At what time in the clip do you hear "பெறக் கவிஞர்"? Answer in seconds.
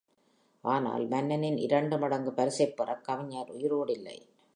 2.77-3.51